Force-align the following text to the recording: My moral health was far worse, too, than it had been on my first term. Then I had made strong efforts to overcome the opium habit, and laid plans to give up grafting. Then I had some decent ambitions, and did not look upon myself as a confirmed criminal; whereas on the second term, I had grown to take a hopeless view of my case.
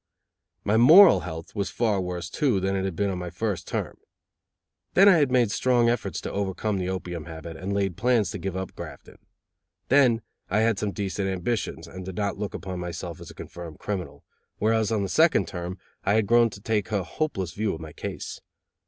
My 0.63 0.77
moral 0.77 1.19
health 1.19 1.53
was 1.53 1.69
far 1.69 2.01
worse, 2.01 2.27
too, 2.27 2.59
than 2.59 2.75
it 2.75 2.85
had 2.85 2.95
been 2.95 3.11
on 3.11 3.19
my 3.19 3.29
first 3.29 3.67
term. 3.67 3.99
Then 4.95 5.07
I 5.07 5.17
had 5.17 5.29
made 5.29 5.51
strong 5.51 5.89
efforts 5.89 6.19
to 6.21 6.31
overcome 6.31 6.79
the 6.79 6.89
opium 6.89 7.25
habit, 7.25 7.55
and 7.55 7.71
laid 7.71 7.97
plans 7.97 8.31
to 8.31 8.39
give 8.39 8.57
up 8.57 8.73
grafting. 8.75 9.19
Then 9.89 10.23
I 10.49 10.61
had 10.61 10.79
some 10.79 10.91
decent 10.91 11.29
ambitions, 11.29 11.87
and 11.87 12.03
did 12.03 12.15
not 12.15 12.39
look 12.39 12.55
upon 12.55 12.79
myself 12.79 13.21
as 13.21 13.29
a 13.29 13.35
confirmed 13.35 13.77
criminal; 13.77 14.23
whereas 14.57 14.91
on 14.91 15.03
the 15.03 15.07
second 15.07 15.47
term, 15.47 15.77
I 16.03 16.15
had 16.15 16.25
grown 16.25 16.49
to 16.49 16.61
take 16.61 16.91
a 16.91 17.03
hopeless 17.03 17.53
view 17.53 17.75
of 17.75 17.79
my 17.79 17.93
case. 17.93 18.41